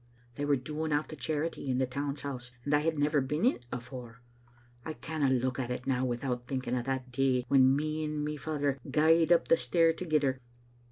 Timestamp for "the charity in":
1.09-1.77